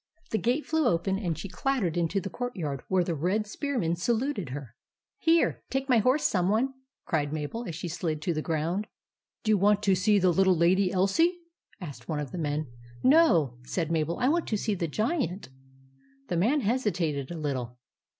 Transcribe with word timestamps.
The 0.31 0.39
gate 0.39 0.65
flew 0.65 0.87
open, 0.87 1.19
and 1.19 1.37
she 1.37 1.47
clattered 1.47 1.95
into 1.95 2.19
the 2.19 2.31
courtyard 2.31 2.81
where 2.87 3.03
the 3.03 3.13
red 3.13 3.45
spearmen 3.45 3.95
saluted 3.95 4.49
her." 4.49 4.75
Here, 5.19 5.61
take 5.69 5.89
my 5.89 5.99
horse, 5.99 6.23
some 6.23 6.49
one!" 6.49 6.73
cried 7.05 7.31
Mabel, 7.31 7.65
as 7.67 7.75
she 7.75 7.87
slid 7.87 8.19
to 8.23 8.33
the 8.33 8.41
ground." 8.41 8.87
Do 9.43 9.51
you 9.51 9.59
want 9.59 9.83
to 9.83 9.93
see 9.93 10.17
the 10.17 10.31
little 10.33 10.57
Lady 10.57 10.91
Elsie?" 10.91 11.37
asked 11.79 12.09
one 12.09 12.19
of 12.19 12.31
the 12.31 12.39
men." 12.39 12.65
No," 13.03 13.59
said 13.63 13.91
Mabel;" 13.91 14.17
I 14.19 14.27
want 14.27 14.47
to 14.47 14.57
see 14.57 14.73
the 14.73 14.87
Giant." 14.87 15.49
The 16.29 16.35
man 16.37 16.61
hesitated 16.61 17.29
a 17.29 17.37
little. 17.37 17.77